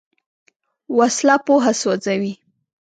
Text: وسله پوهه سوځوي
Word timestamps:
وسله 0.97 1.35
پوهه 1.45 1.71
سوځوي 1.81 2.33